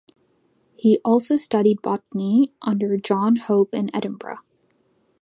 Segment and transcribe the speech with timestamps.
[0.75, 4.39] He also studied botany under John Hope in Edinburgh.